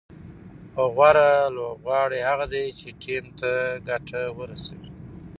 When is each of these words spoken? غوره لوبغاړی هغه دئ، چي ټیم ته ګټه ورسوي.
غوره 0.95 1.29
لوبغاړی 1.55 2.19
هغه 2.29 2.45
دئ، 2.53 2.65
چي 2.79 2.87
ټیم 3.01 3.25
ته 3.39 3.51
ګټه 3.87 4.21
ورسوي. 4.37 4.89